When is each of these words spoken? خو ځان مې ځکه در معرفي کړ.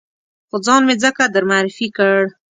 خو 0.49 0.57
ځان 0.65 0.81
مې 0.87 0.95
ځکه 1.03 1.23
در 1.33 1.43
معرفي 1.49 1.87
کړ. 1.97 2.17